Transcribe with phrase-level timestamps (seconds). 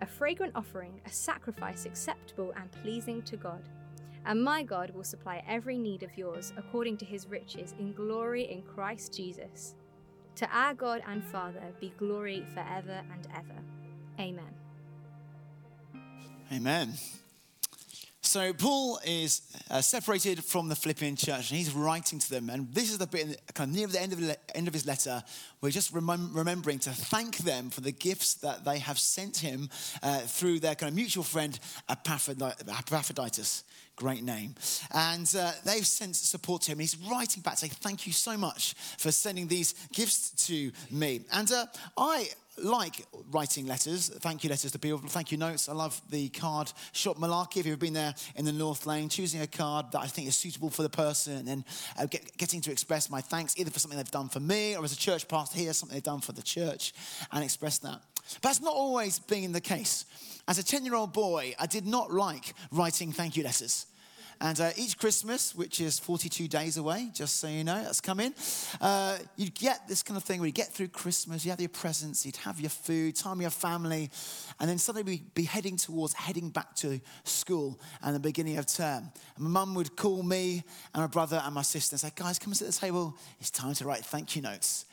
[0.00, 3.62] a fragrant offering, a sacrifice acceptable and pleasing to God.
[4.26, 8.50] And my God will supply every need of yours according to his riches in glory
[8.50, 9.74] in Christ Jesus.
[10.36, 13.60] To our God and Father be glory forever and ever.
[14.18, 14.54] Amen.
[16.52, 16.94] Amen.
[18.30, 19.42] So Paul is
[19.72, 22.48] uh, separated from the Philippian church, and he's writing to them.
[22.48, 24.86] And this is the bit kind of near the end of, the, end of his
[24.86, 25.20] letter,
[25.58, 29.38] where he's just remem- remembering to thank them for the gifts that they have sent
[29.38, 29.68] him
[30.04, 31.58] uh, through their kind of mutual friend
[31.88, 33.64] Epaphroditus.
[33.96, 34.54] Great name.
[34.94, 36.78] And uh, they've sent support to him.
[36.78, 41.22] He's writing back saying, Thank you so much for sending these gifts to me.
[41.32, 42.28] And uh, I
[42.62, 45.68] like writing letters, thank you letters to people, thank you notes.
[45.68, 47.58] I love the card shop malarkey.
[47.58, 50.36] If you've been there in the North Laine, choosing a card that I think is
[50.36, 51.64] suitable for the person and
[51.98, 54.84] uh, get, getting to express my thanks either for something they've done for me or
[54.84, 56.92] as a church pastor here, something they've done for the church
[57.32, 58.00] and express that.
[58.34, 60.04] But that's not always been the case.
[60.46, 63.86] As a 10 year old boy, I did not like writing thank you letters.
[64.40, 68.32] And uh, each Christmas, which is 42 days away, just so you know, that's coming,
[68.80, 71.68] uh, you get this kind of thing where you get through Christmas, you have your
[71.68, 74.10] presents, you'd have your food, time with your family,
[74.58, 78.66] and then suddenly we'd be heading towards heading back to school and the beginning of
[78.66, 79.10] term.
[79.36, 80.64] And my mum would call me
[80.94, 83.16] and my brother and my sister and say, guys, come and sit at the table.
[83.40, 84.86] It's time to write thank you notes.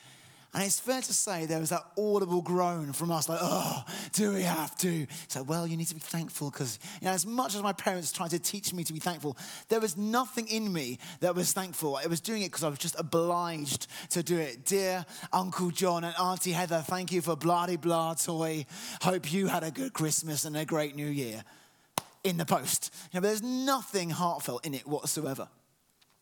[0.53, 4.33] And it's fair to say there was that audible groan from us, like, oh, do
[4.33, 5.05] we have to?
[5.27, 8.11] So, well, you need to be thankful because, you know, as much as my parents
[8.11, 9.37] tried to teach me to be thankful,
[9.67, 11.97] there was nothing in me that was thankful.
[11.97, 14.65] I was doing it because I was just obliged to do it.
[14.65, 18.65] Dear Uncle John and Auntie Heather, thank you for blah blah toy.
[19.01, 21.43] Hope you had a good Christmas and a great New Year.
[22.23, 22.93] In the post.
[23.13, 25.47] You know, there's nothing heartfelt in it whatsoever.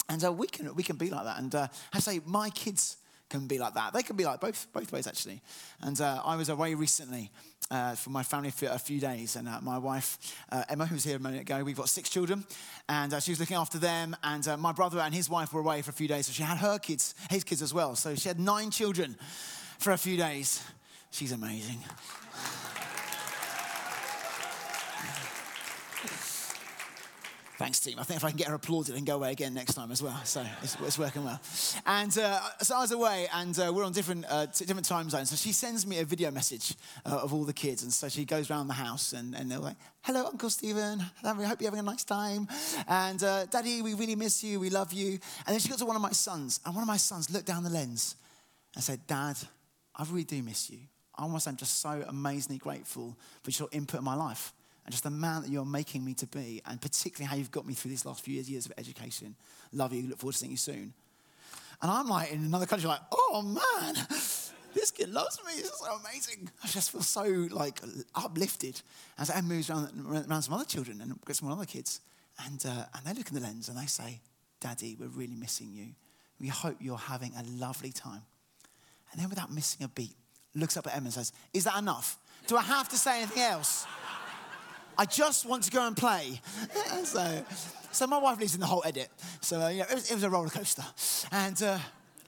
[0.07, 1.39] And uh, we, can, we can be like that.
[1.39, 2.97] And uh, I say, my kids
[3.29, 3.93] can be like that.
[3.93, 5.41] They can be like both, both ways, actually.
[5.81, 7.31] And uh, I was away recently
[7.71, 10.17] uh, for my family for a few days, and uh, my wife,
[10.51, 12.45] uh, Emma, who was here a minute ago, we've got six children,
[12.87, 14.15] and uh, she was looking after them.
[14.23, 16.43] And uh, my brother and his wife were away for a few days, so she
[16.43, 17.95] had her kids, his kids as well.
[17.95, 19.17] So she had nine children
[19.79, 20.63] for a few days.
[21.11, 21.79] She's amazing.
[27.57, 27.97] Thanks, team.
[27.99, 30.03] I think if I can get her applauded and go away again next time as
[30.03, 30.19] well.
[30.25, 31.39] So it's, it's working well.
[31.85, 35.09] And uh, so I was away, and uh, we're on different, uh, t- different time
[35.09, 35.29] zones.
[35.29, 37.83] So she sends me a video message uh, of all the kids.
[37.83, 41.01] And so she goes around the house, and, and they're like, Hello, Uncle Stephen.
[41.23, 42.49] I hope you're having a nice time.
[42.89, 44.59] And uh, Daddy, we really miss you.
[44.59, 45.11] We love you.
[45.47, 47.47] And then she got to one of my sons, and one of my sons looked
[47.47, 48.17] down the lens
[48.75, 49.37] and said, Dad,
[49.95, 50.79] I really do miss you.
[51.17, 54.51] I almost am just so amazingly grateful for your input in my life
[54.85, 57.65] and just the man that you're making me to be, and particularly how you've got
[57.65, 59.35] me through these last few years, years of education.
[59.73, 60.07] Love you.
[60.07, 60.93] Look forward to seeing you soon.
[61.81, 63.95] And I'm like in another country, like, oh man,
[64.75, 65.53] this kid loves me.
[65.55, 66.49] This is so amazing.
[66.63, 67.81] I just feel so like
[68.13, 68.81] uplifted
[69.17, 72.01] as Em moves around, around some other children and gets some other kids.
[72.45, 74.21] And, uh, and they look in the lens and they say,
[74.59, 75.87] Daddy, we're really missing you.
[76.39, 78.21] We hope you're having a lovely time.
[79.11, 80.15] And then without missing a beat,
[80.53, 82.17] looks up at Emma and says, Is that enough?
[82.47, 83.85] Do I have to say anything else?
[84.97, 86.39] I just want to go and play.
[87.03, 87.45] so,
[87.91, 89.09] so my wife leaves in the whole edit.
[89.41, 90.83] So, uh, yeah, it was, it was, a roller coaster.
[91.31, 91.79] And uh,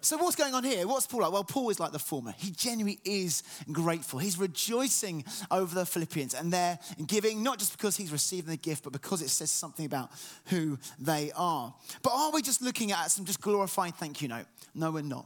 [0.01, 0.87] so, what's going on here?
[0.87, 1.31] What's Paul like?
[1.31, 2.33] Well, Paul is like the former.
[2.37, 4.19] He genuinely is grateful.
[4.19, 8.83] He's rejoicing over the Philippians and they're giving, not just because he's receiving the gift,
[8.83, 10.11] but because it says something about
[10.45, 11.73] who they are.
[12.03, 14.45] But are we just looking at some just glorifying thank you note?
[14.75, 15.25] No, we're not.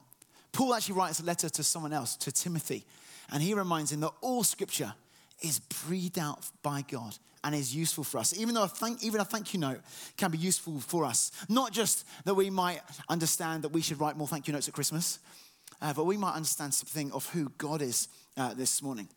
[0.52, 2.86] Paul actually writes a letter to someone else, to Timothy,
[3.32, 4.94] and he reminds him that all scripture
[5.42, 8.38] is breathed out by God and is useful for us.
[8.38, 9.82] Even though a thank, even a thank you note
[10.18, 11.32] can be useful for us.
[11.50, 14.74] Not just that we might understand that we should write more thank you notes at
[14.74, 15.20] Christmas,
[15.82, 18.08] uh, but we might understand something of who God is
[18.38, 19.08] uh, this morning.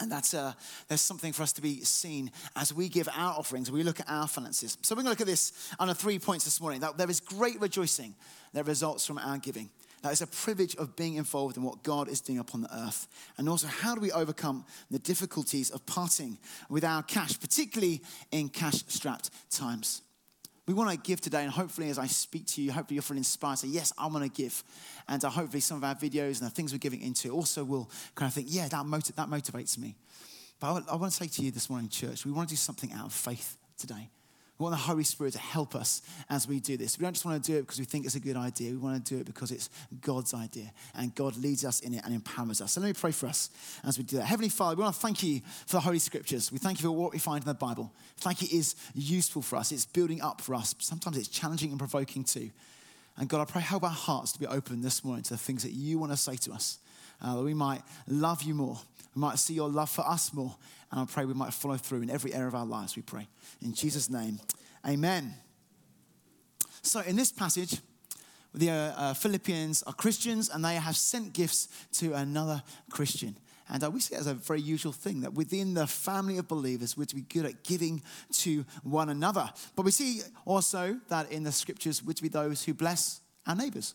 [0.00, 0.52] And that's uh,
[0.88, 4.08] there's something for us to be seen as we give our offerings, we look at
[4.08, 4.78] our finances.
[4.82, 6.80] So we're going to look at this under three points this morning.
[6.80, 8.14] That there is great rejoicing
[8.54, 9.70] that results from our giving.
[10.02, 13.06] That is a privilege of being involved in what God is doing upon the earth.
[13.38, 16.38] And also, how do we overcome the difficulties of parting
[16.68, 18.02] with our cash, particularly
[18.32, 20.02] in cash strapped times?
[20.66, 23.16] We want to give today, and hopefully, as I speak to you, hopefully you'll feel
[23.16, 23.58] inspired.
[23.58, 24.62] Say, yes, I want to give,
[25.08, 27.90] and uh, hopefully, some of our videos and the things we're giving into also will
[28.14, 29.96] kind of think, yeah, that, motiv- that motivates me.
[30.60, 32.58] But I, I want to say to you this morning, church, we want to do
[32.58, 34.08] something out of faith today.
[34.62, 36.96] We want the Holy Spirit to help us as we do this.
[36.96, 38.70] We don't just want to do it because we think it's a good idea.
[38.70, 39.68] We want to do it because it's
[40.00, 42.70] God's idea and God leads us in it and empowers us.
[42.70, 43.50] So let me pray for us
[43.82, 44.26] as we do that.
[44.26, 46.52] Heavenly Father, we want to thank you for the Holy Scriptures.
[46.52, 47.92] We thank you for what we find in the Bible.
[48.18, 49.72] Thank you is useful for us.
[49.72, 50.76] It's building up for us.
[50.78, 52.50] Sometimes it's challenging and provoking too.
[53.16, 55.64] And God, I pray help our hearts to be open this morning to the things
[55.64, 56.78] that you want to say to us.
[57.20, 58.78] Uh, that we might love you more.
[59.14, 60.54] We might see your love for us more.
[60.90, 63.28] And I pray we might follow through in every area of our lives, we pray.
[63.60, 64.40] In Jesus' name,
[64.86, 65.34] amen.
[66.82, 67.78] So, in this passage,
[68.54, 73.36] the uh, uh, Philippians are Christians and they have sent gifts to another Christian.
[73.68, 76.48] And uh, we see it as a very usual thing that within the family of
[76.48, 79.48] believers, we're to be good at giving to one another.
[79.76, 83.54] But we see also that in the scriptures, we're to be those who bless our
[83.54, 83.94] neighbors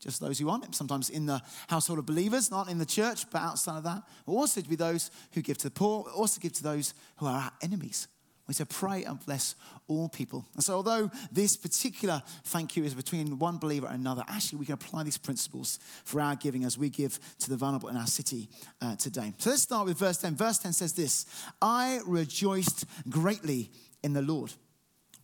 [0.00, 3.40] just those who aren't sometimes in the household of believers, not in the church, but
[3.40, 4.02] outside of that.
[4.26, 7.38] Also to be those who give to the poor, also give to those who are
[7.38, 8.08] our enemies.
[8.46, 9.56] We say, pray and bless
[9.88, 10.46] all people.
[10.54, 14.66] And so, although this particular thank you is between one believer and another, actually, we
[14.66, 18.06] can apply these principles for our giving as we give to the vulnerable in our
[18.06, 18.48] city
[18.80, 19.32] uh, today.
[19.38, 20.36] So, let's start with verse 10.
[20.36, 21.26] Verse 10 says this
[21.60, 23.72] I rejoiced greatly
[24.04, 24.52] in the Lord.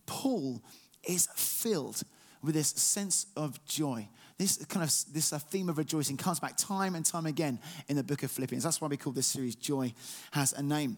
[0.05, 0.61] Paul
[1.07, 2.01] is filled
[2.41, 6.57] with this sense of joy this kind of this uh, theme of rejoicing comes back
[6.57, 8.63] time and time again in the book of Philippians.
[8.63, 9.93] That's why we call this series Joy
[10.31, 10.97] Has a Name.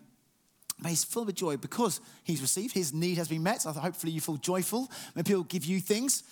[0.79, 3.61] But he's full of joy because he's received, his need has been met.
[3.61, 6.23] So hopefully you feel joyful when people give you things.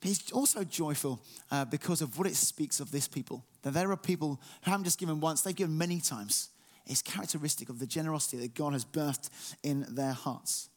[0.00, 1.20] But he's also joyful
[1.50, 3.44] uh, because of what it speaks of this people.
[3.62, 6.50] That there are people who haven't just given once, they've given many times.
[6.86, 9.30] It's characteristic of the generosity that God has birthed
[9.62, 10.70] in their hearts.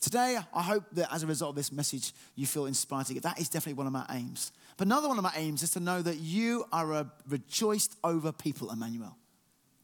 [0.00, 3.22] Today, I hope that as a result of this message, you feel inspired to give.
[3.22, 4.52] That is definitely one of my aims.
[4.76, 8.32] But another one of my aims is to know that you are a rejoiced over
[8.32, 9.16] people, Emmanuel.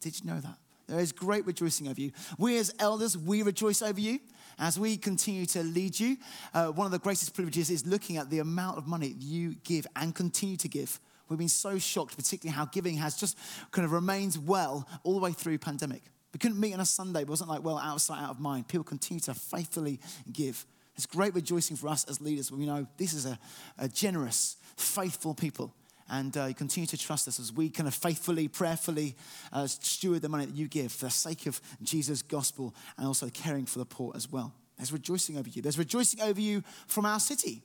[0.01, 0.57] Did you know that?
[0.87, 2.11] There is great rejoicing over you.
[2.37, 4.19] We as elders, we rejoice over you
[4.59, 6.17] as we continue to lead you.
[6.53, 9.87] Uh, one of the greatest privileges is looking at the amount of money you give
[9.95, 10.99] and continue to give.
[11.29, 13.37] We've been so shocked, particularly how giving has just
[13.71, 16.03] kind of remains well all the way through pandemic.
[16.33, 18.39] We couldn't meet on a Sunday, it wasn't like, well, out of sight, out of
[18.39, 18.67] mind.
[18.67, 19.99] People continue to faithfully
[20.31, 20.65] give.
[20.95, 23.39] It's great rejoicing for us as leaders when we know this is a,
[23.77, 25.73] a generous, faithful people.
[26.09, 29.15] And uh, continue to trust us as we kind of faithfully, prayerfully
[29.51, 33.29] uh, steward the money that you give for the sake of Jesus' gospel and also
[33.29, 34.53] caring for the poor as well.
[34.77, 35.61] There's rejoicing over you.
[35.61, 37.63] There's rejoicing over you from our city.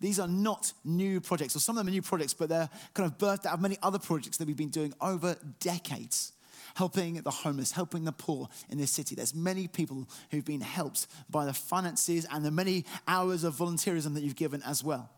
[0.00, 3.10] These are not new projects, or some of them are new projects, but they're kind
[3.10, 6.32] of birthed out of many other projects that we've been doing over decades
[6.74, 9.14] helping the homeless, helping the poor in this city.
[9.14, 14.14] There's many people who've been helped by the finances and the many hours of volunteerism
[14.14, 15.10] that you've given as well.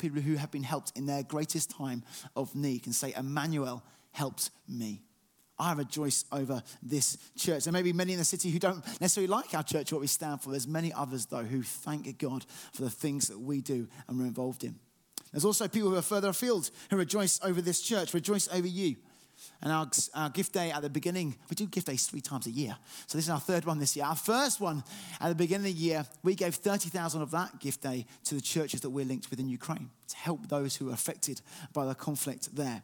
[0.00, 2.02] People who have been helped in their greatest time
[2.34, 5.02] of need can say, Emmanuel helped me.
[5.58, 7.64] I rejoice over this church.
[7.64, 10.06] There may be many in the city who don't necessarily like our church, what we
[10.06, 10.50] stand for.
[10.50, 14.24] There's many others, though, who thank God for the things that we do and we're
[14.24, 14.76] involved in.
[15.32, 18.96] There's also people who are further afield who rejoice over this church, rejoice over you.
[19.62, 22.50] And our, our gift day at the beginning, we do gift days three times a
[22.50, 22.76] year.
[23.06, 24.06] So this is our third one this year.
[24.06, 24.82] Our first one
[25.20, 28.40] at the beginning of the year, we gave 30,000 of that gift day to the
[28.40, 31.40] churches that we're linked with in Ukraine to help those who are affected
[31.72, 32.82] by the conflict there.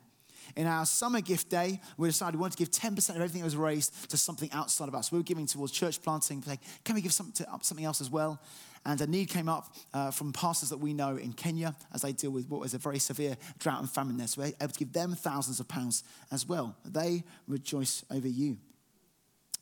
[0.54, 3.46] In our summer gift day, we decided we wanted to give 10% of everything that
[3.46, 5.10] was raised to something outside of us.
[5.10, 6.44] We were giving towards church planting.
[6.46, 8.40] Like, can we give something, to, something else as well?
[8.86, 12.12] And a need came up uh, from pastors that we know in Kenya as they
[12.12, 14.28] deal with what was a very severe drought and famine there.
[14.28, 16.76] So we're able to give them thousands of pounds as well.
[16.84, 18.58] They rejoice over you.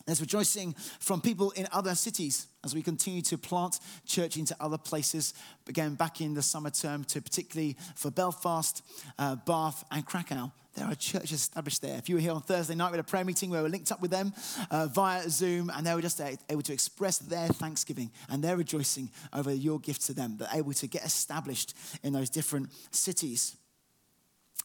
[0.05, 4.77] There's rejoicing from people in other cities as we continue to plant church into other
[4.77, 5.33] places.
[5.67, 8.83] Again, back in the summer term, to particularly for Belfast,
[9.19, 10.53] uh, Bath, and Krakow.
[10.75, 11.97] There are churches established there.
[11.97, 13.71] If you were here on Thursday night, we had a prayer meeting where we were
[13.71, 14.33] linked up with them
[14.71, 19.11] uh, via Zoom, and they were just able to express their thanksgiving and their rejoicing
[19.33, 20.37] over your gift to them.
[20.37, 23.57] They're able to get established in those different cities.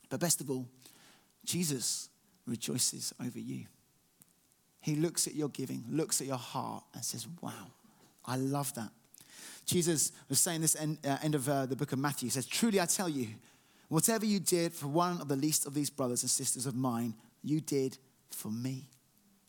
[0.09, 0.67] But best of all,
[1.45, 2.09] Jesus
[2.47, 3.65] rejoices over you.
[4.81, 7.67] He looks at your giving, looks at your heart, and says, Wow,
[8.25, 8.89] I love that.
[9.65, 12.27] Jesus was saying this end, uh, end of uh, the book of Matthew.
[12.27, 13.27] He says, Truly I tell you,
[13.89, 17.15] Whatever you did for one of the least of these brothers and sisters of mine,
[17.43, 17.97] you did
[18.31, 18.87] for me.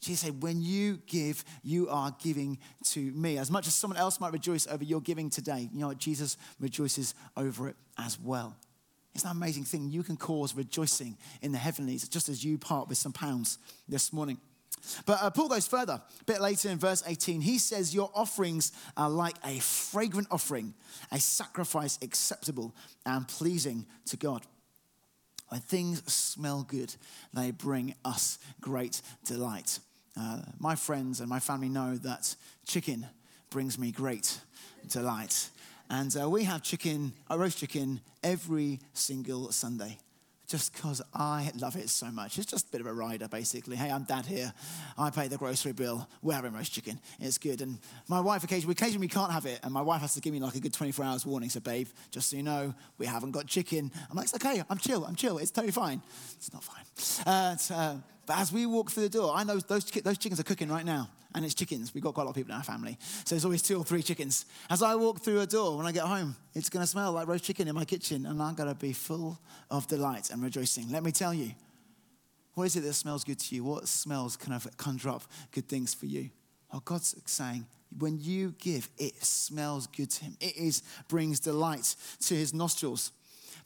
[0.01, 3.37] Jesus said, when you give, you are giving to me.
[3.37, 5.99] As much as someone else might rejoice over your giving today, you know what?
[5.99, 8.57] Jesus rejoices over it as well.
[9.15, 9.91] It's an amazing thing.
[9.91, 14.13] You can cause rejoicing in the heavenlies just as you part with some pounds this
[14.13, 14.39] morning.
[15.07, 16.01] But uh, Paul goes further.
[16.21, 20.75] A bit later in verse 18, he says, Your offerings are like a fragrant offering,
[21.11, 22.75] a sacrifice acceptable
[23.07, 24.43] and pleasing to God.
[25.49, 26.95] When things smell good,
[27.35, 29.81] they bring us great delight.
[30.19, 32.35] Uh, my friends and my family know that
[32.67, 33.07] chicken
[33.51, 34.41] brings me great
[34.89, 35.51] delight.
[35.89, 39.99] And uh, we have chicken, a roast chicken, every single Sunday
[40.51, 42.37] just because I love it so much.
[42.37, 43.77] It's just a bit of a rider, basically.
[43.77, 44.53] Hey, I'm dad here.
[44.99, 46.09] I pay the grocery bill.
[46.23, 46.99] We're having roast chicken.
[47.21, 47.63] It's good.
[47.63, 47.79] And
[48.09, 49.61] my wife, occasionally, occasionally we can't have it.
[49.63, 51.51] And my wife has to give me like a good 24 hours warning.
[51.51, 53.93] So, babe, just so you know, we haven't got chicken.
[54.11, 54.61] I'm like, it's okay.
[54.69, 55.05] I'm chill.
[55.05, 55.39] I'm chill.
[55.39, 56.03] It's totally fine.
[56.33, 57.33] It's not fine.
[57.33, 60.45] Uh, uh, but as we walk through the door, I know those, those chickens are
[60.45, 61.95] cooking right now and it's chickens.
[61.95, 62.99] We've got quite a lot of people in our family.
[63.25, 64.47] So there's always two or three chickens.
[64.69, 67.27] As I walk through a door when I get home, it's going to smell like
[67.29, 69.39] roast chicken in my kitchen, and I'm going to be full
[69.71, 70.91] of delight and rejoicing.
[70.91, 71.53] Let me tell you,
[72.55, 73.65] what is it that smells good to you?
[73.65, 75.23] What smells kind of conjure up
[75.53, 76.31] good things for you?
[76.73, 77.67] Oh, God's saying,
[77.99, 80.37] when you give, it smells good to Him.
[80.41, 83.13] It is brings delight to His nostrils.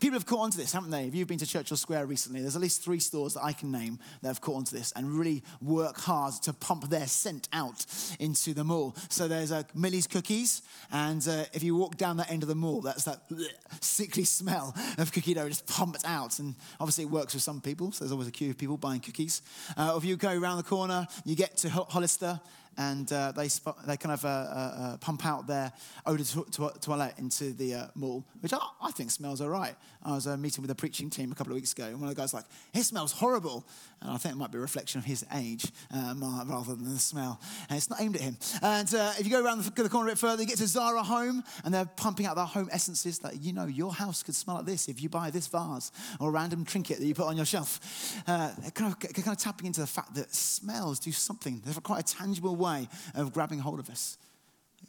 [0.00, 1.06] People have caught on to this, haven't they?
[1.06, 3.70] If you've been to Churchill Square recently, there's at least three stores that I can
[3.70, 7.48] name that have caught on to this and really work hard to pump their scent
[7.52, 7.84] out
[8.18, 8.96] into the mall.
[9.08, 12.54] So there's a Millie's Cookies, and uh, if you walk down that end of the
[12.54, 13.46] mall, that's that bleh,
[13.80, 16.38] sickly smell of cookie dough just pumped out.
[16.38, 19.00] And obviously, it works for some people, so there's always a queue of people buying
[19.00, 19.42] cookies.
[19.76, 22.40] Uh, if you go around the corner, you get to Hollister,
[22.76, 25.72] and uh, they, sp- they kind of uh, uh, uh pump out their
[26.06, 29.48] eau de to- to- toilette into the uh, mall, which I, I, think smells all
[29.48, 29.74] right.
[30.02, 32.14] I was meeting with a preaching team a couple of weeks ago, and one of
[32.14, 33.66] the guys was like, it smells horrible.
[34.02, 37.40] And I think it might be a reflection of his age rather than the smell.
[37.70, 38.36] And it's not aimed at him.
[38.60, 41.02] And if you go around the, the, corner a bit further, you get to Zara
[41.02, 44.56] Home, and they're pumping out their home essences that, you know, your house could smell
[44.56, 45.90] like this if you buy this vase
[46.20, 47.80] or a random trinket that you put on your shelf.
[48.26, 51.62] kind, of, kind of tapping into the fact that smells do something.
[51.64, 54.18] They're quite a tangible way of grabbing hold of us.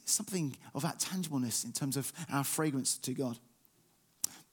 [0.04, 3.38] Something of that tangibleness in terms of our fragrance to God.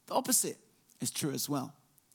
[0.07, 0.57] The opposite
[1.01, 1.73] is true as well.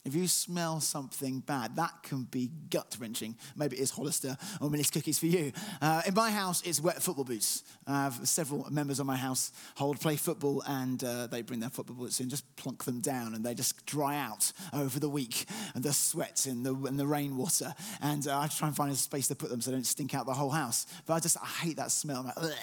[0.08, 3.36] If you smell something bad, that can be gut wrenching.
[3.54, 5.52] Maybe it is Hollister or Millie's cookies for you.
[5.82, 7.62] Uh, in my house, it's wet football boots.
[7.86, 11.94] I have several members of my household play football, and uh, they bring their football
[11.94, 15.84] boots in, just plunk them down, and they just dry out over the week, and
[15.84, 17.74] the sweat and the, and the rainwater.
[18.00, 20.14] And uh, I try and find a space to put them so they don't stink
[20.14, 20.86] out the whole house.
[21.04, 22.22] But I just I hate that smell.
[22.22, 22.54] Like,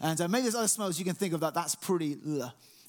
[0.00, 2.18] and uh, maybe there's other smells you can think of that that's pretty.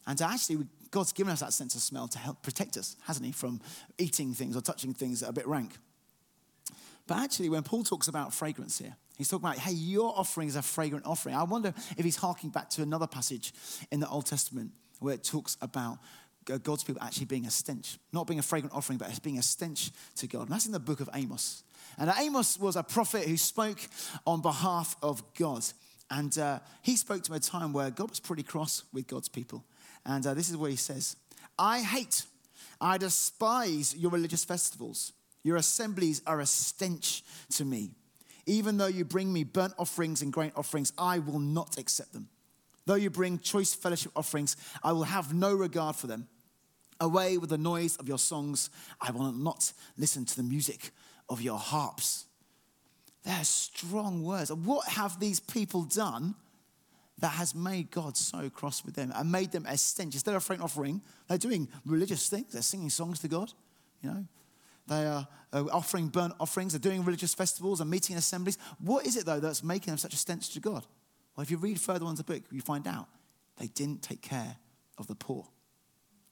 [0.07, 3.31] And actually, God's given us that sense of smell to help protect us, hasn't He,
[3.31, 3.61] from
[3.97, 5.77] eating things or touching things that are a bit rank.
[7.07, 10.55] But actually, when Paul talks about fragrance here, he's talking about, hey, your offering is
[10.55, 11.35] a fragrant offering.
[11.35, 13.53] I wonder if he's harking back to another passage
[13.91, 15.99] in the Old Testament where it talks about
[16.45, 19.43] God's people actually being a stench, not being a fragrant offering, but as being a
[19.43, 20.43] stench to God.
[20.43, 21.63] And that's in the book of Amos.
[21.97, 23.79] And Amos was a prophet who spoke
[24.25, 25.65] on behalf of God.
[26.09, 29.63] And uh, he spoke to a time where God was pretty cross with God's people.
[30.05, 31.15] And uh, this is what he says
[31.57, 32.23] I hate,
[32.79, 35.13] I despise your religious festivals.
[35.43, 37.91] Your assemblies are a stench to me.
[38.47, 42.29] Even though you bring me burnt offerings and grain offerings, I will not accept them.
[42.85, 46.27] Though you bring choice fellowship offerings, I will have no regard for them.
[46.99, 48.69] Away with the noise of your songs,
[49.01, 50.91] I will not listen to the music
[51.29, 52.25] of your harps.
[53.23, 54.51] They're strong words.
[54.51, 56.35] What have these people done
[57.19, 60.13] that has made God so cross with them and made them a stench.
[60.13, 62.53] Instead of a fragrant offering, they're doing religious things.
[62.53, 63.53] They're singing songs to God,
[64.01, 64.25] you know.
[64.87, 66.73] They are uh, offering burnt offerings.
[66.73, 68.57] They're doing religious festivals and meeting assemblies.
[68.79, 70.85] What is it, though, that's making them such a stench to God?
[71.35, 73.07] Well, if you read further on in the book, you find out
[73.57, 74.57] they didn't take care
[74.97, 75.47] of the poor.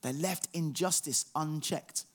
[0.01, 2.05] They left injustice unchecked.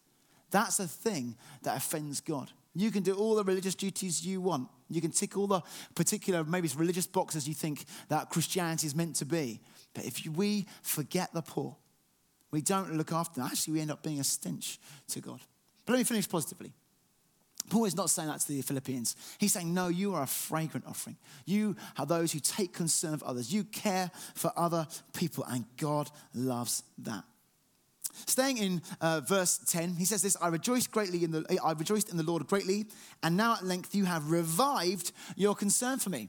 [0.51, 2.53] That's a thing that offends God.
[2.75, 4.69] You can do all the religious duties you want.
[4.89, 5.61] You can tick all the
[5.95, 9.61] particular, maybe it's religious boxes you think that Christianity is meant to be.
[9.95, 11.77] But if we forget the poor,
[12.51, 14.79] we don't look after them, actually we end up being a stench
[15.09, 15.41] to God.
[15.85, 16.73] But let me finish positively.
[17.69, 19.15] Paul is not saying that to the Philippians.
[19.39, 21.17] He's saying, no, you are a fragrant offering.
[21.45, 23.53] You are those who take concern of others.
[23.53, 27.25] You care for other people, and God loves that.
[28.27, 32.11] Staying in uh, verse 10, he says this I rejoiced greatly in the I rejoiced
[32.11, 32.87] in the Lord greatly,
[33.23, 36.29] and now at length you have revived your concern for me.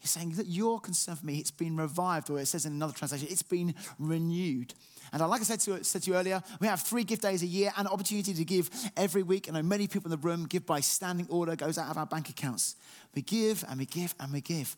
[0.00, 2.94] He's saying that your concern for me, it's been revived, or it says in another
[2.94, 4.72] translation, it's been renewed.
[5.12, 7.46] And like I said to, said to you earlier, we have three gift days a
[7.46, 9.48] year and an opportunity to give every week.
[9.48, 12.06] I know many people in the room give by standing order, goes out of our
[12.06, 12.76] bank accounts.
[13.14, 14.76] We give and we give and we give.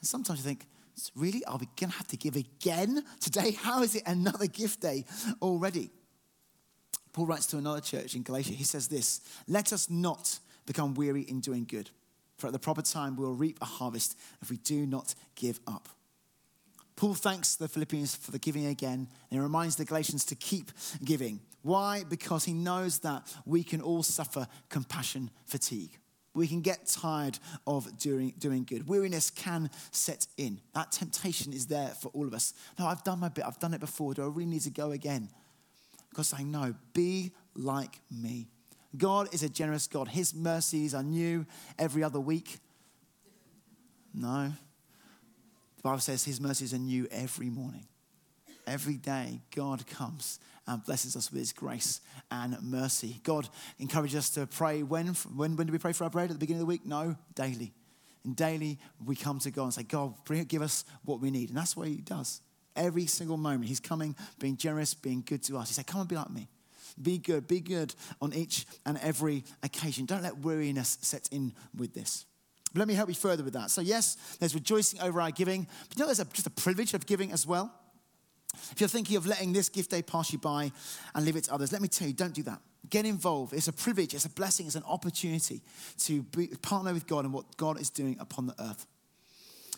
[0.00, 0.66] And sometimes you think,
[1.14, 1.44] really?
[1.44, 3.52] Are we going to have to give again today?
[3.52, 5.04] How is it another gift day
[5.42, 5.90] already?
[7.12, 8.52] Paul writes to another church in Galatia.
[8.52, 11.90] He says this Let us not become weary in doing good,
[12.36, 15.60] for at the proper time we will reap a harvest if we do not give
[15.66, 15.88] up.
[16.96, 20.70] Paul thanks the Philippians for the giving again, and he reminds the Galatians to keep
[21.04, 21.40] giving.
[21.62, 22.04] Why?
[22.08, 25.98] Because he knows that we can all suffer compassion fatigue.
[26.34, 28.88] We can get tired of doing, doing good.
[28.88, 30.60] Weariness can set in.
[30.74, 32.54] That temptation is there for all of us.
[32.78, 33.44] No, I've done my bit.
[33.46, 34.14] I've done it before.
[34.14, 35.28] Do I really need to go again?
[36.10, 38.48] Because I know, be like me.
[38.96, 40.08] God is a generous God.
[40.08, 41.46] His mercies are new
[41.78, 42.58] every other week.
[44.12, 44.52] No.
[45.76, 47.86] The Bible says his mercies are new every morning.
[48.66, 53.20] Every day, God comes and blesses us with his grace and mercy.
[53.22, 56.30] God encourages us to pray when, when, when do we pray for our bread?
[56.30, 56.86] At the beginning of the week?
[56.86, 57.72] No, daily.
[58.24, 60.14] And daily we come to God and say, God,
[60.48, 61.50] give us what we need.
[61.50, 62.40] And that's what he does.
[62.76, 65.68] Every single moment, he's coming, being generous, being good to us.
[65.68, 66.48] He said, Come and be like me.
[67.00, 67.46] Be good.
[67.46, 70.06] Be good on each and every occasion.
[70.06, 72.26] Don't let weariness set in with this.
[72.74, 73.70] Let me help you further with that.
[73.70, 76.94] So, yes, there's rejoicing over our giving, but you know, there's a, just a privilege
[76.94, 77.72] of giving as well.
[78.72, 80.72] If you're thinking of letting this gift day pass you by
[81.14, 82.60] and leave it to others, let me tell you, don't do that.
[82.90, 83.52] Get involved.
[83.52, 85.62] It's a privilege, it's a blessing, it's an opportunity
[85.98, 88.86] to be, partner with God and what God is doing upon the earth.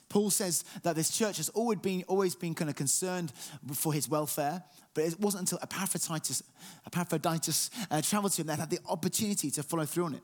[0.09, 3.33] Paul says that this church has always been, always been kind of concerned
[3.75, 4.63] for his welfare,
[4.95, 6.43] but it wasn't until Epaphroditus,
[6.87, 10.23] Epaphroditus uh, traveled to him that had the opportunity to follow through on it.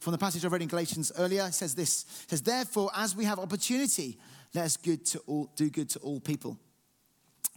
[0.00, 3.16] From the passage I read in Galatians earlier, it says this: it says, Therefore, as
[3.16, 4.18] we have opportunity,
[4.54, 6.58] let us good to all, do good to all people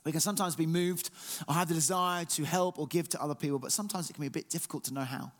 [0.03, 1.09] we can sometimes be moved
[1.47, 4.21] or have the desire to help or give to other people, but sometimes it can
[4.21, 5.31] be a bit difficult to know how.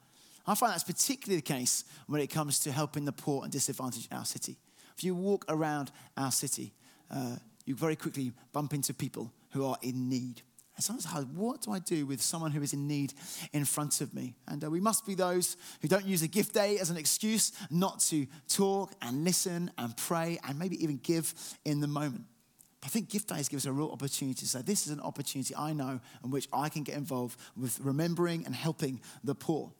[0.45, 4.11] I find that's particularly the case when it comes to helping the poor and disadvantaged
[4.11, 4.57] in our city.
[4.97, 6.73] If you walk around our city,
[7.09, 10.41] uh, you very quickly bump into people who are in need.
[10.75, 13.13] And sometimes, what do I do with someone who is in need
[13.53, 14.35] in front of me?
[14.47, 17.51] And uh, we must be those who don't use a gift day as an excuse
[17.69, 21.33] not to talk and listen and pray and maybe even give
[21.65, 22.25] in the moment.
[22.83, 25.55] I think gift days give us a real opportunity to say, this is an opportunity
[25.55, 29.71] I know in which I can get involved with remembering and helping the poor.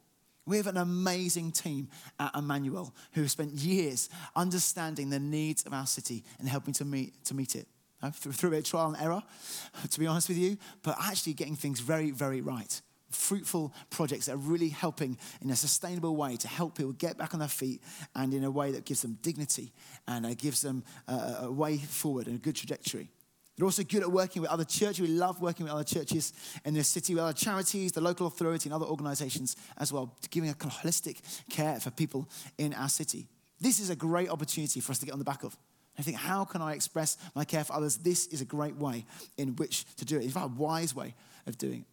[0.46, 1.88] We have an amazing team
[2.18, 6.84] at Emmanuel who have spent years understanding the needs of our city and helping to
[6.84, 7.66] meet, to meet it.
[8.14, 9.22] Through, through a trial and error,
[9.90, 12.80] to be honest with you, but actually getting things very, very right
[13.14, 17.34] fruitful projects that are really helping in a sustainable way to help people get back
[17.34, 17.82] on their feet
[18.14, 19.72] and in a way that gives them dignity
[20.06, 23.10] and uh, gives them uh, a way forward and a good trajectory.
[23.56, 25.00] They're also good at working with other churches.
[25.00, 26.32] We love working with other churches
[26.64, 30.50] in the city, with other charities, the local authority, and other organizations as well, giving
[30.50, 31.20] a holistic
[31.50, 33.28] care for people in our city.
[33.60, 35.56] This is a great opportunity for us to get on the back of.
[35.98, 37.98] I think, how can I express my care for others?
[37.98, 39.04] This is a great way
[39.36, 40.24] in which to do it.
[40.24, 41.14] It's a wise way
[41.46, 41.91] of doing it.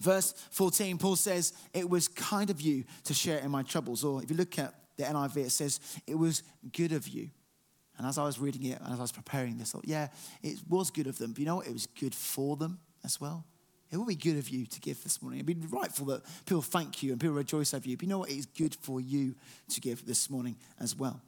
[0.00, 4.04] Verse 14, Paul says, It was kind of you to share in my troubles.
[4.04, 7.30] Or if you look at the NIV, it says, It was good of you.
[7.98, 10.08] And as I was reading it, and as I was preparing this, I thought, yeah,
[10.42, 11.32] it was good of them.
[11.32, 11.66] But you know what?
[11.66, 13.44] It was good for them as well.
[13.90, 15.40] It would be good of you to give this morning.
[15.40, 17.96] It'd be rightful that people thank you and people rejoice over you.
[17.96, 18.30] But you know what?
[18.30, 19.34] It is good for you
[19.70, 21.20] to give this morning as well.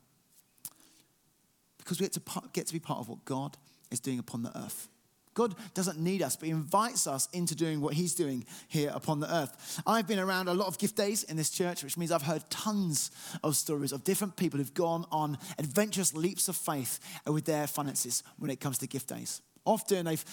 [1.79, 3.57] Because we get to, get to be part of what God
[3.91, 4.89] is doing upon the earth.
[5.35, 9.21] God doesn't need us, but He invites us into doing what He's doing here upon
[9.21, 9.81] the earth.
[9.87, 12.49] I've been around a lot of gift days in this church, which means I've heard
[12.51, 13.11] tons
[13.43, 18.23] of stories of different people who've gone on adventurous leaps of faith with their finances
[18.39, 19.41] when it comes to gift days.
[19.67, 20.25] Often, they've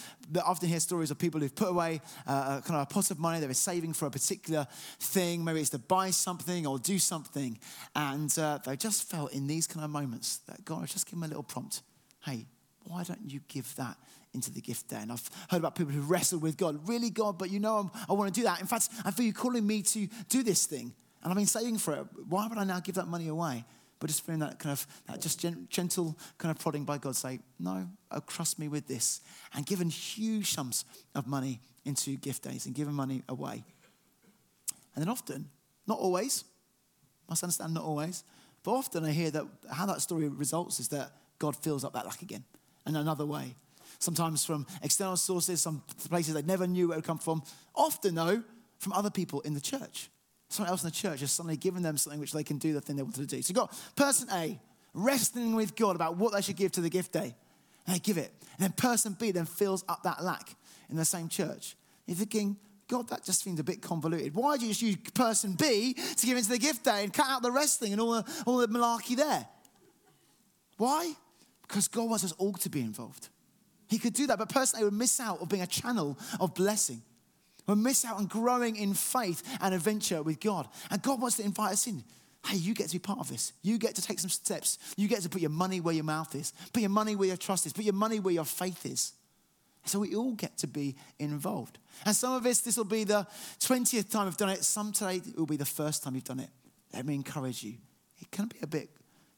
[0.44, 3.40] often hear stories of people who've put away uh, kind of a pot of money
[3.40, 4.66] they were saving for a particular
[4.98, 5.44] thing.
[5.44, 7.58] Maybe it's to buy something or do something,
[7.94, 11.24] and uh, they just felt in these kind of moments that God, just give them
[11.24, 11.82] a little prompt.
[12.24, 12.46] Hey,
[12.84, 13.96] why don't you give that
[14.38, 15.00] into the gift there?
[15.00, 16.88] And I've heard about people who wrestle with God.
[16.88, 18.60] Really, God, but you know I'm, i want to do that.
[18.60, 20.94] In fact, I feel you calling me to do this thing.
[21.22, 22.06] And I've been saving for it.
[22.28, 23.64] Why would I now give that money away?
[23.98, 27.40] But just feeling that kind of, that just gentle kind of prodding by God, say,
[27.58, 29.20] no, oh, trust me with this.
[29.54, 33.64] And given huge sums of money into gift days and giving money away.
[34.94, 35.48] And then often,
[35.86, 36.44] not always,
[37.28, 38.24] must understand not always,
[38.62, 42.04] but often I hear that how that story results is that God fills up that
[42.04, 42.44] lack again
[42.86, 43.54] in another way.
[43.98, 47.42] Sometimes from external sources, some places they never knew where it would come from.
[47.74, 48.42] Often, though,
[48.78, 50.08] from other people in the church.
[50.48, 52.80] Someone else in the church has suddenly given them something which they can do the
[52.80, 53.42] thing they wanted to do.
[53.42, 54.58] So you've got person A
[54.94, 57.34] wrestling with God about what they should give to the gift day.
[57.86, 58.32] and they give it.
[58.58, 60.54] And then person B then fills up that lack
[60.90, 61.76] in the same church.
[62.06, 62.56] You're thinking,
[62.86, 64.34] God, that just seems a bit convoluted.
[64.34, 67.26] Why do you just use person B to give into the gift day and cut
[67.28, 69.46] out the wrestling and all the, all the malarkey there?
[70.78, 71.12] Why?
[71.62, 73.28] Because God wants us all to be involved.
[73.88, 77.02] He could do that, but personally, would miss out on being a channel of blessing.
[77.66, 80.68] Would miss out on growing in faith and adventure with God.
[80.90, 82.04] And God wants to invite us in.
[82.46, 83.52] Hey, you get to be part of this.
[83.62, 84.78] You get to take some steps.
[84.96, 86.52] You get to put your money where your mouth is.
[86.72, 87.72] Put your money where your trust is.
[87.72, 89.12] Put your money where your faith is.
[89.84, 91.78] So we all get to be involved.
[92.04, 93.26] And some of us, this will be the
[93.60, 94.64] 20th time we've done it.
[94.64, 96.50] Some today, it will be the first time you've done it.
[96.92, 97.74] Let me encourage you.
[98.20, 98.90] It can be a bit,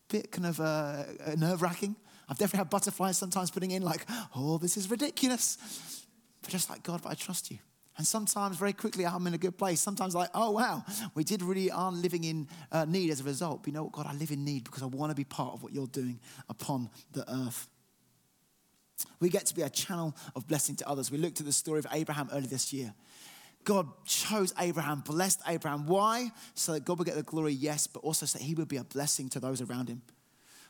[0.08, 1.04] bit kind of uh,
[1.36, 1.96] nerve wracking.
[2.31, 6.07] I've definitely had butterflies sometimes putting in, like, oh, this is ridiculous.
[6.40, 7.59] But just like, God, but I trust you.
[7.99, 9.79] And sometimes very quickly I'm in a good place.
[9.79, 13.62] Sometimes like, oh wow, we did really are living in uh, need as a result.
[13.62, 15.53] But you know what, God, I live in need because I want to be part
[15.53, 17.69] of what you're doing upon the earth.
[19.19, 21.11] We get to be a channel of blessing to others.
[21.11, 22.95] We looked at the story of Abraham earlier this year.
[23.64, 25.87] God chose Abraham, blessed Abraham.
[25.87, 26.31] Why?
[26.55, 28.79] So that God would get the glory, yes, but also so that he would be
[28.79, 30.01] a blessing to those around him.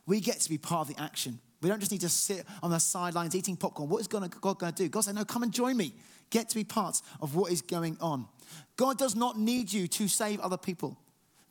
[0.06, 1.38] We get to be part of the action.
[1.62, 3.88] We don't just need to sit on the sidelines eating popcorn.
[3.88, 4.88] What is God going to do?
[4.88, 5.94] God said, No, come and join me.
[6.30, 8.26] Get to be part of what is going on.
[8.76, 10.96] God does not need you to save other people.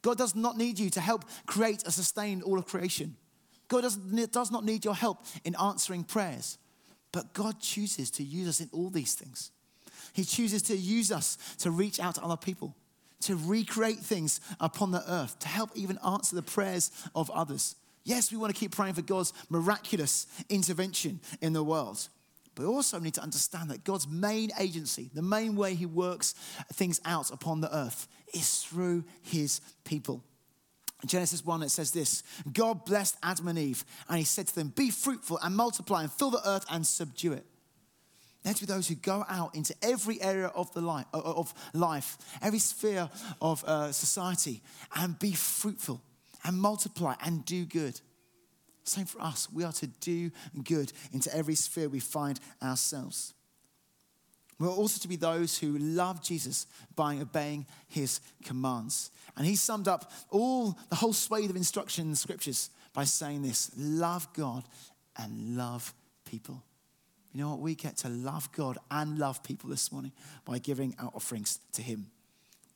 [0.02, 3.16] God does not need you to help create and sustain all of creation.
[3.68, 6.58] God does, does not need your help in answering prayers.
[7.12, 9.52] But God chooses to use us in all these things.
[10.14, 12.76] He chooses to use us to reach out to other people,
[13.22, 17.76] to recreate things upon the earth, to help even answer the prayers of others.
[18.04, 22.08] Yes, we want to keep praying for God's miraculous intervention in the world.
[22.56, 26.34] But we also need to understand that God's main agency, the main way He works
[26.74, 30.24] things out upon the earth, is through His people.
[31.06, 34.74] Genesis 1, it says this God blessed Adam and Eve, and he said to them,
[34.76, 37.46] Be fruitful and multiply and fill the earth and subdue it.
[38.44, 42.60] They're to those who go out into every area of, the life, of life, every
[42.60, 43.10] sphere
[43.42, 44.62] of uh, society,
[44.96, 46.02] and be fruitful
[46.44, 48.00] and multiply and do good.
[48.84, 49.48] Same for us.
[49.52, 50.32] We are to do
[50.64, 53.34] good into every sphere we find ourselves.
[54.60, 59.10] We're also to be those who love Jesus by obeying his commands.
[59.38, 63.42] And he summed up all the whole swathe of instruction in the scriptures by saying
[63.42, 64.66] this love God
[65.18, 65.94] and love
[66.26, 66.62] people.
[67.32, 67.60] You know what?
[67.60, 70.12] We get to love God and love people this morning
[70.44, 72.08] by giving our offerings to him.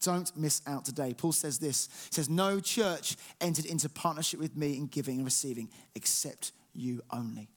[0.04, 1.14] Don't miss out today.
[1.14, 5.26] Paul says this He says, No church entered into partnership with me in giving and
[5.26, 7.50] receiving except you only.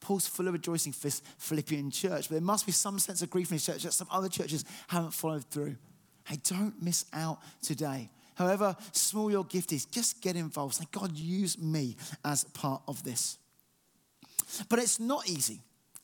[0.00, 3.30] Paul's full of rejoicing for this Philippian church, but there must be some sense of
[3.30, 5.76] grief in his church that some other churches haven't followed through.
[6.24, 8.10] Hey, don't miss out today.
[8.34, 10.74] However small your gift is, just get involved.
[10.74, 13.38] Say, God, use me as part of this.
[14.68, 15.60] But it's not easy.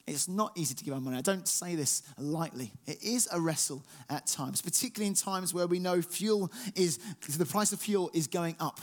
[0.06, 1.16] It's not easy to give our money.
[1.16, 2.72] I don't say this lightly.
[2.86, 6.98] It is a wrestle at times, particularly in times where we know fuel is,
[7.38, 8.80] the price of fuel is going up.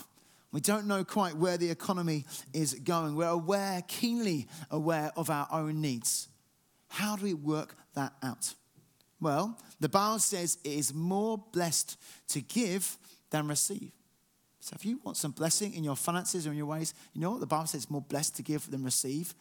[0.52, 3.16] We don't know quite where the economy is going.
[3.16, 6.30] We're aware, keenly aware of our own needs.
[6.88, 8.54] How do we work that out?
[9.20, 11.98] Well, the Bible says it is more blessed
[12.30, 12.98] to give
[13.30, 13.92] than receive.
[14.60, 17.32] So if you want some blessing in your finances or in your ways, you know
[17.32, 17.40] what?
[17.40, 19.34] The Bible says it's more blessed to give than receive.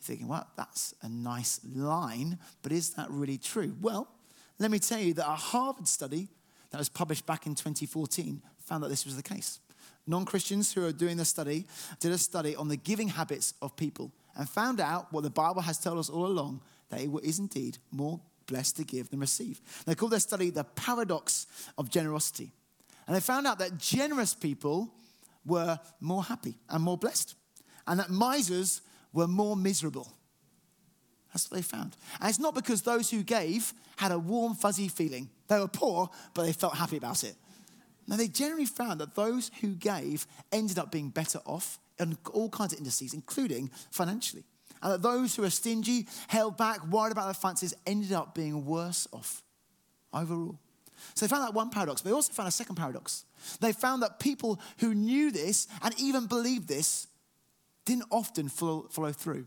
[0.00, 3.74] Thinking, well, that's a nice line, but is that really true?
[3.80, 4.08] Well,
[4.58, 6.28] let me tell you that a Harvard study
[6.70, 9.60] that was published back in 2014 found that this was the case
[10.06, 11.66] non Christians who are doing the study
[12.00, 15.62] did a study on the giving habits of people and found out what the Bible
[15.62, 19.60] has told us all along that it is indeed more blessed to give than receive.
[19.86, 22.52] They called their study the paradox of generosity.
[23.06, 24.92] And they found out that generous people
[25.44, 27.34] were more happy and more blessed,
[27.86, 28.82] and that misers
[29.16, 30.12] were more miserable.
[31.32, 31.96] That's what they found.
[32.20, 35.28] And it's not because those who gave had a warm, fuzzy feeling.
[35.48, 37.34] They were poor, but they felt happy about it.
[38.06, 42.48] Now, they generally found that those who gave ended up being better off in all
[42.48, 44.44] kinds of indices, including financially.
[44.82, 48.64] And that those who are stingy, held back, worried about their finances, ended up being
[48.64, 49.42] worse off
[50.12, 50.58] overall.
[51.14, 53.24] So they found that one paradox, but they also found a second paradox.
[53.60, 57.08] They found that people who knew this and even believed this
[57.86, 59.46] didn't often follow, follow through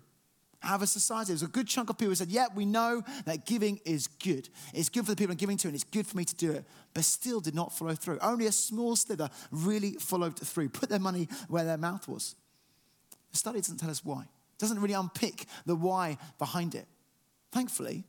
[0.62, 1.30] have a society.
[1.30, 4.50] There's a good chunk of people who said, Yeah, we know that giving is good.
[4.74, 6.52] It's good for the people I'm giving to, and it's good for me to do
[6.52, 8.20] it, but still did not follow through.
[8.22, 12.36] Only a small slither really followed through, put their money where their mouth was.
[13.32, 16.88] The study doesn't tell us why, it doesn't really unpick the why behind it.
[17.52, 18.04] Thankfully,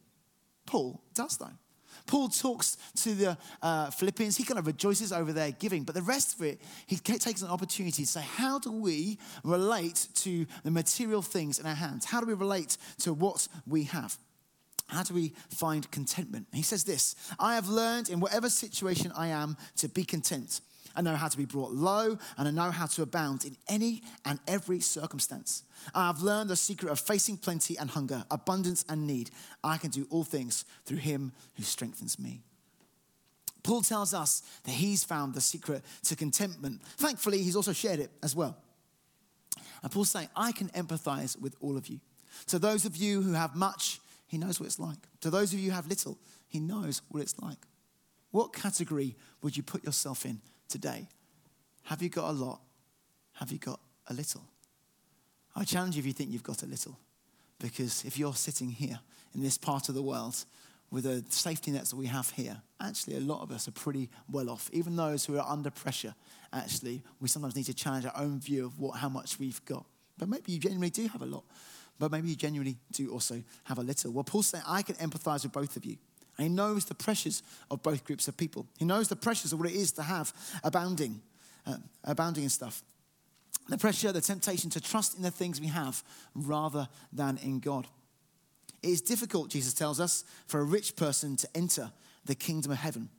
[0.66, 1.47] Paul does, though.
[2.07, 4.37] Paul talks to the uh, Philippians.
[4.37, 7.48] He kind of rejoices over their giving, but the rest of it, he takes an
[7.48, 12.05] opportunity to say, How do we relate to the material things in our hands?
[12.05, 14.18] How do we relate to what we have?
[14.90, 16.46] How do we find contentment?
[16.53, 20.61] He says this I have learned in whatever situation I am to be content.
[20.96, 24.03] I know how to be brought low, and I know how to abound in any
[24.24, 25.62] and every circumstance.
[25.94, 29.31] I have learned the secret of facing plenty and hunger, abundance and need.
[29.62, 32.42] I can do all things through him who strengthens me.
[33.62, 36.83] Paul tells us that he's found the secret to contentment.
[36.96, 38.57] Thankfully, he's also shared it as well.
[39.83, 42.00] And Paul's saying, I can empathize with all of you.
[42.48, 44.98] To those of you who have much, he knows what it's like.
[45.20, 47.59] To those of you who have little, he knows what it's like.
[48.31, 50.40] What category would you put yourself in
[50.71, 51.09] today?
[51.85, 52.61] Have you got a lot?
[53.35, 54.43] Have you got a little?
[55.55, 56.99] I challenge you if you think you've got a little.
[57.59, 59.01] Because if you're sitting here
[59.35, 60.45] in this part of the world
[60.91, 64.09] with the safety nets that we have here, actually, a lot of us are pretty
[64.31, 64.71] well off.
[64.73, 66.15] Even those who are under pressure,
[66.53, 69.85] actually, we sometimes need to challenge our own view of what, how much we've got.
[70.19, 71.45] But maybe you genuinely do have a lot.
[71.99, 74.11] But maybe you genuinely do also have a little.
[74.13, 75.97] Well, Paul's saying, I can empathize with both of you.
[76.40, 78.66] And he knows the pressures of both groups of people.
[78.79, 80.33] He knows the pressures of what it is to have
[80.64, 81.20] abounding,
[81.66, 82.83] uh, abounding in stuff.
[83.68, 86.03] The pressure, the temptation to trust in the things we have
[86.35, 87.87] rather than in God.
[88.83, 91.92] It is difficult, Jesus tells us, for a rich person to enter
[92.24, 93.11] the kingdom of heaven.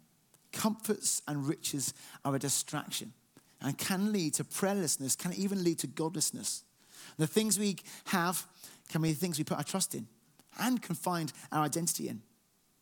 [0.51, 1.93] Comforts and riches
[2.25, 3.13] are a distraction
[3.61, 6.63] and can lead to prayerlessness, can even lead to godlessness.
[7.19, 8.47] The things we have
[8.89, 10.07] can be the things we put our trust in
[10.59, 12.23] and can find our identity in.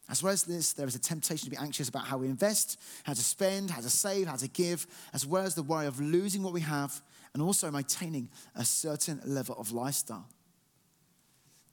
[0.10, 2.80] As well as this, there is a temptation to be anxious about how we invest,
[3.04, 6.00] how to spend, how to save, how to give, as well as the worry of
[6.00, 7.02] losing what we have
[7.34, 10.28] and also maintaining a certain level of lifestyle.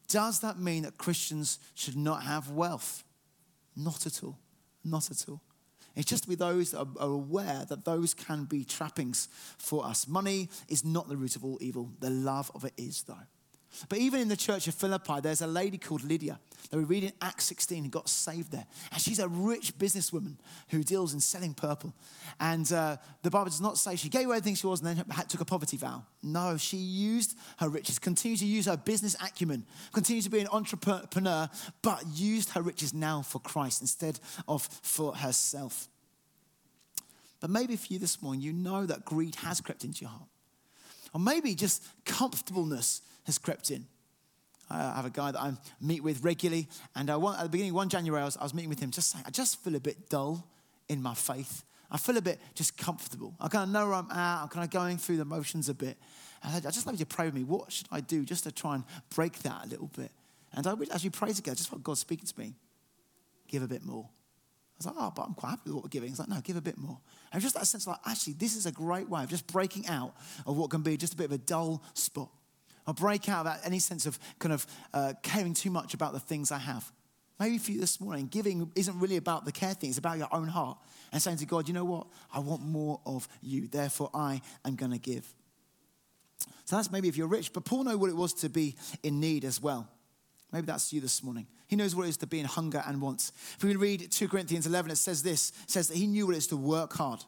[0.07, 3.03] Does that mean that Christians should not have wealth?
[3.75, 4.37] Not at all.
[4.85, 5.41] Not at all.
[5.95, 10.07] It's just to be those that are aware that those can be trappings for us.
[10.07, 13.15] Money is not the root of all evil, the love of it is, though.
[13.89, 17.03] But even in the church of Philippi, there's a lady called Lydia that we read
[17.03, 18.65] in Acts 16 who got saved there.
[18.91, 20.35] And she's a rich businesswoman
[20.69, 21.93] who deals in selling purple.
[22.39, 25.05] And uh, the Bible does not say she gave away everything she was and then
[25.27, 26.03] took a poverty vow.
[26.21, 30.47] No, she used her riches, continued to use her business acumen, continued to be an
[30.51, 31.49] entrepreneur,
[31.81, 35.87] but used her riches now for Christ instead of for herself.
[37.39, 40.29] But maybe for you this morning, you know that greed has crept into your heart.
[41.13, 43.85] Or maybe just comfortableness has crept in.
[44.69, 47.87] I have a guy that I meet with regularly, and uh, at the beginning, one
[47.87, 50.09] January, I was, I was meeting with him, just saying, I just feel a bit
[50.09, 50.45] dull
[50.89, 51.63] in my faith.
[51.89, 53.33] I feel a bit just comfortable.
[53.39, 54.41] I kind of know where I'm at.
[54.41, 55.97] I'm kind of going through the motions a bit.
[56.43, 57.45] And I, I just love you to pray with me.
[57.45, 58.83] What should I do just to try and
[59.15, 60.11] break that a little bit?
[60.53, 62.55] And I, as we pray together, just what God's speaking to me,
[63.47, 64.03] give a bit more.
[64.05, 66.09] I was like, oh, but I'm quite happy with what we're giving.
[66.09, 66.99] He's like, no, give a bit more.
[67.31, 70.13] And just that sense like, actually, this is a great way of just breaking out
[70.45, 72.29] of what can be just a bit of a dull spot.
[72.87, 76.19] I'll break out of any sense of kind of uh, caring too much about the
[76.19, 76.89] things I have.
[77.39, 80.33] Maybe for you this morning, giving isn't really about the care thing, it's about your
[80.33, 80.77] own heart
[81.11, 82.07] and saying to God, you know what?
[82.33, 83.67] I want more of you.
[83.67, 85.27] Therefore, I am going to give.
[86.65, 89.19] So that's maybe if you're rich, but Paul knew what it was to be in
[89.19, 89.87] need as well.
[90.51, 91.45] Maybe that's you this morning.
[91.67, 93.33] He knows what it is to be in hunger and wants.
[93.57, 96.35] If we read 2 Corinthians 11, it says this it says that he knew what
[96.35, 97.23] it is to work hard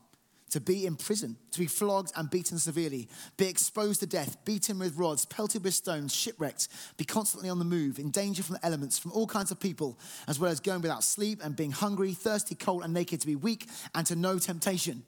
[0.50, 3.08] to be in prison, to be flogged and beaten severely,
[3.38, 7.66] be exposed to death, beaten with rods, pelted with stones, shipwrecked, be constantly on the
[7.66, 10.82] move, in danger from the elements, from all kinds of people, as well as going
[10.82, 14.40] without sleep and being hungry, thirsty, cold, and naked, to be weak and to know
[14.40, 15.04] temptation.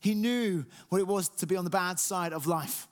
[0.00, 2.88] He knew what it was to be on the bad side of life.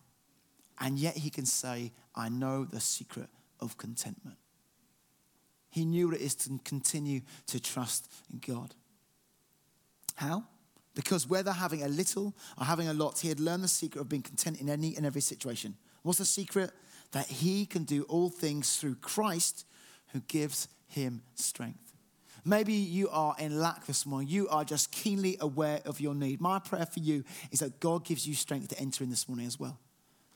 [0.81, 3.29] And yet he can say, I know the secret
[3.61, 4.37] of contentment.
[5.71, 8.75] He knew what it is to continue to trust in God.
[10.15, 10.45] How?
[10.99, 14.09] Because whether having a little or having a lot, he had learned the secret of
[14.09, 15.77] being content in any and every situation.
[16.03, 16.73] What's the secret?
[17.13, 19.65] That he can do all things through Christ
[20.09, 21.95] who gives him strength.
[22.45, 24.29] Maybe you are in lack this morning.
[24.29, 26.41] You are just keenly aware of your need.
[26.41, 29.47] My prayer for you is that God gives you strength to enter in this morning
[29.47, 29.79] as well.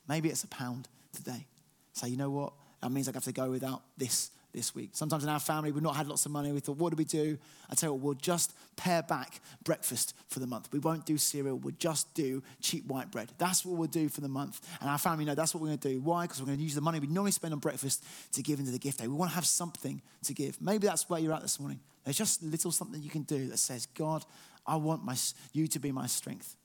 [0.08, 1.44] Maybe it's a pound today.
[1.92, 2.52] Say, you know what?
[2.80, 4.90] That means I have to go without this this week.
[4.92, 6.52] Sometimes in our family, we've not had lots of money.
[6.52, 7.38] We thought, what do we do?
[7.70, 10.68] I tell you what, we'll just pare back breakfast for the month.
[10.72, 11.58] We won't do cereal.
[11.58, 13.30] We'll just do cheap white bread.
[13.38, 14.60] That's what we'll do for the month.
[14.80, 16.00] And our family know that's what we're going to do.
[16.00, 16.24] Why?
[16.24, 18.70] Because we're going to use the money we normally spend on breakfast to give into
[18.70, 19.08] the gift day.
[19.08, 20.60] We want to have something to give.
[20.60, 21.80] Maybe that's where you're at this morning.
[22.04, 24.24] There's just little something you can do that says, God,
[24.66, 25.16] I want my,
[25.52, 26.56] you to be my strength.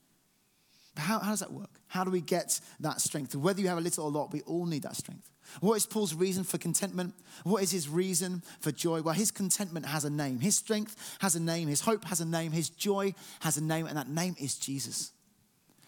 [0.98, 1.70] How, how does that work?
[1.86, 3.34] How do we get that strength?
[3.34, 5.30] Whether you have a little or a lot, we all need that strength.
[5.60, 7.14] What is Paul's reason for contentment?
[7.44, 9.00] What is his reason for joy?
[9.00, 10.40] Well, his contentment has a name.
[10.40, 11.68] His strength has a name.
[11.68, 12.52] His hope has a name.
[12.52, 15.12] His joy has a name, and that name is Jesus.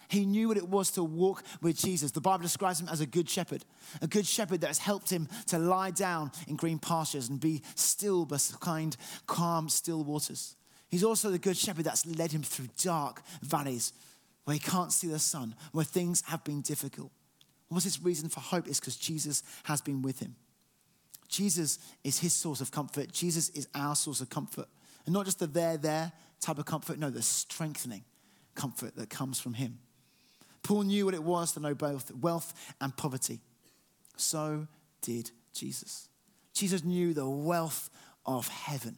[0.07, 2.11] He knew what it was to walk with Jesus.
[2.11, 3.63] The Bible describes him as a good shepherd,
[4.01, 7.61] a good shepherd that has helped him to lie down in green pastures and be
[7.75, 10.57] still beside calm, still waters.
[10.89, 13.93] He's also the good shepherd that's led him through dark valleys
[14.45, 17.11] where he can't see the sun, where things have been difficult.
[17.69, 18.67] What's his reason for hope?
[18.67, 20.35] Is because Jesus has been with him.
[21.29, 23.11] Jesus is his source of comfort.
[23.13, 24.67] Jesus is our source of comfort.
[25.05, 28.03] And not just the there, there type of comfort, no, the strengthening
[28.55, 29.79] comfort that comes from him.
[30.63, 33.39] Paul knew what it was to know both wealth and poverty.
[34.17, 34.67] So
[35.01, 36.09] did Jesus.
[36.53, 37.89] Jesus knew the wealth
[38.25, 38.97] of heaven,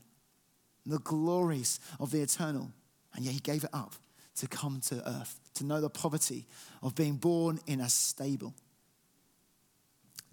[0.85, 2.71] the glories of the eternal,
[3.13, 3.93] and yet he gave it up
[4.35, 6.47] to come to earth, to know the poverty
[6.81, 8.53] of being born in a stable,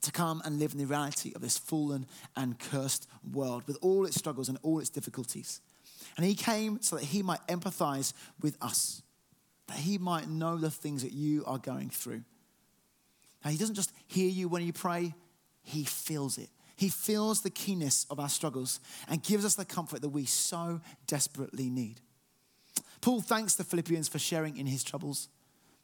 [0.03, 4.07] to come and live in the reality of this fallen and cursed world with all
[4.07, 5.61] its struggles and all its difficulties.
[6.17, 9.03] And he came so that he might empathize with us
[9.71, 12.23] that he might know the things that you are going through.
[13.45, 15.15] Now, he doesn't just hear you when you pray,
[15.63, 16.49] he feels it.
[16.77, 20.81] He feels the keenness of our struggles and gives us the comfort that we so
[21.07, 22.01] desperately need.
[23.01, 25.29] Paul thanks the Philippians for sharing in his troubles.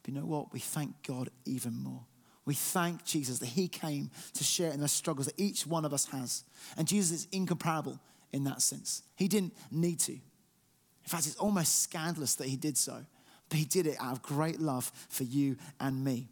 [0.03, 0.53] But you know what?
[0.53, 2.05] We thank God even more.
[2.45, 5.93] We thank Jesus that he came to share in the struggles that each one of
[5.93, 6.45] us has.
[6.77, 7.99] And Jesus is incomparable
[8.33, 9.03] in that sense.
[9.17, 10.13] He didn't need to.
[10.13, 13.05] In fact, it's almost scandalous that he did so
[13.49, 16.29] but he did it out of great love for you and me.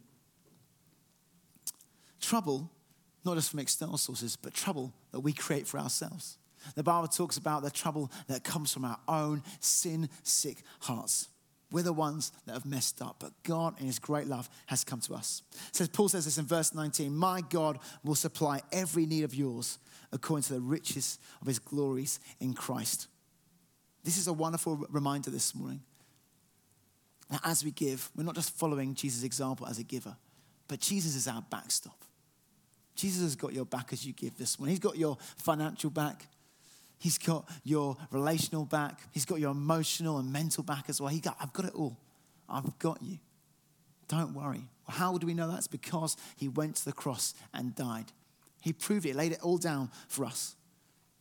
[2.21, 2.71] Trouble,
[3.25, 6.39] not just from external sources, but trouble that we create for ourselves.
[6.75, 11.29] The Bible talks about the trouble that comes from our own sin sick hearts.
[11.71, 15.01] We're the ones that have messed up, but God, in His great love, has come
[15.01, 15.43] to us.
[15.73, 19.79] says Paul says this in verse 19 My God will supply every need of yours
[20.13, 23.09] according to the riches of His glories in Christ.
[24.05, 25.81] This is a wonderful reminder this morning
[27.31, 30.17] now, as we give, we're not just following Jesus' example as a giver,
[30.69, 32.05] but Jesus is our backstop.
[32.95, 34.69] Jesus has got your back as you give this one.
[34.69, 36.27] He's got your financial back.
[36.99, 39.01] He's got your relational back.
[39.13, 41.11] He's got your emotional and mental back as well.
[41.11, 41.99] He got, I've got it all.
[42.49, 43.19] I've got you.
[44.09, 44.69] Don't worry.
[44.89, 45.59] How do we know that?
[45.59, 48.13] It's because he went to the cross and died.
[48.61, 50.57] He proved it, laid it all down for us.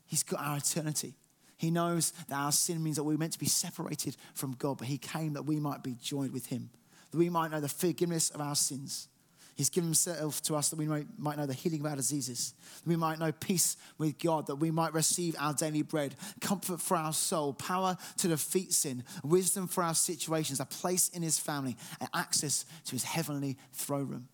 [0.05, 1.15] He's got our eternity.
[1.57, 4.87] He knows that our sin means that we're meant to be separated from God, but
[4.87, 6.69] He came that we might be joined with Him,
[7.11, 9.07] that we might know the forgiveness of our sins.
[9.55, 12.89] He's given Himself to us that we might know the healing of our diseases, that
[12.89, 16.97] we might know peace with God, that we might receive our daily bread, comfort for
[16.97, 21.77] our soul, power to defeat sin, wisdom for our situations, a place in His family,
[21.99, 24.27] and access to His heavenly throne room.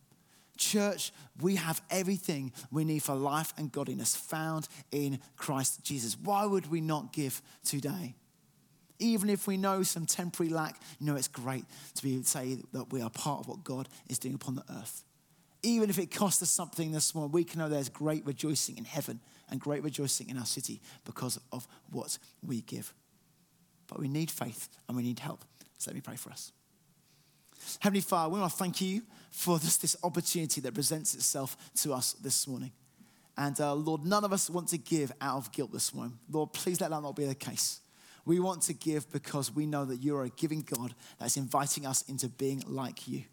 [0.58, 6.17] Church, we have everything we need for life and godliness found in Christ Jesus.
[6.21, 8.15] Why would we not give today?
[8.99, 11.63] Even if we know some temporary lack, you know it's great
[11.95, 14.55] to be able to say that we are part of what God is doing upon
[14.55, 15.05] the earth.
[15.61, 18.85] Even if it costs us something this morning, we can know there's great rejoicing in
[18.85, 19.19] heaven
[19.49, 22.93] and great rejoicing in our city because of what we give.
[23.87, 25.43] But we need faith and we need help.
[25.77, 26.51] So let me pray for us.
[27.79, 31.93] Heavenly Father, we want to thank you for just this opportunity that presents itself to
[31.93, 32.71] us this morning.
[33.37, 36.19] And uh, Lord, none of us want to give out of guilt this morning.
[36.29, 37.81] Lord, please let that not be the case.
[38.25, 42.03] We want to give because we know that you're a giving God that's inviting us
[42.03, 43.23] into being like you.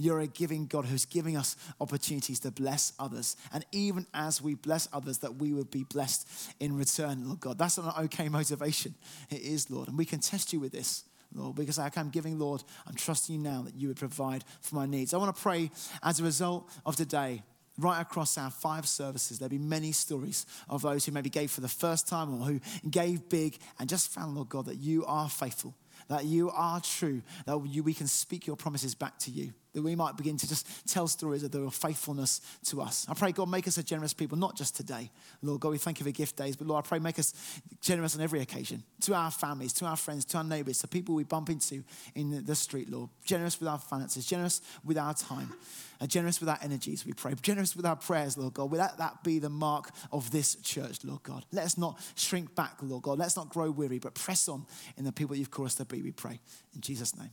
[0.00, 3.36] You're a giving God who's giving us opportunities to bless others.
[3.52, 6.28] And even as we bless others, that we would be blessed
[6.60, 7.58] in return, Lord God.
[7.58, 8.94] That's an okay motivation.
[9.28, 9.88] It is, Lord.
[9.88, 11.04] And we can test you with this.
[11.34, 14.86] Lord, because I'm giving, Lord, I'm trusting you now that you would provide for my
[14.86, 15.12] needs.
[15.12, 15.70] I want to pray
[16.02, 17.42] as a result of today,
[17.76, 21.60] right across our five services, there'll be many stories of those who maybe gave for
[21.60, 25.28] the first time or who gave big and just found, Lord God, that you are
[25.28, 25.74] faithful,
[26.08, 29.82] that you are true, that you, we can speak your promises back to you that
[29.82, 33.06] we might begin to just tell stories of your faithfulness to us.
[33.08, 35.10] I pray, God, make us a generous people, not just today.
[35.42, 37.34] Lord God, we thank you for gift days, but Lord, I pray, make us
[37.80, 41.14] generous on every occasion to our families, to our friends, to our neighbors, to people
[41.14, 43.10] we bump into in the street, Lord.
[43.24, 45.52] Generous with our finances, generous with our time,
[46.00, 47.34] and generous with our energies, we pray.
[47.42, 48.72] Generous with our prayers, Lord God.
[48.72, 51.44] Let that be the mark of this church, Lord God.
[51.52, 53.18] Let us not shrink back, Lord God.
[53.18, 54.66] Let's not grow weary, but press on
[54.96, 56.40] in the people you've called us to be, we pray.
[56.74, 57.30] In Jesus' name,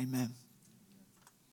[0.00, 0.47] amen.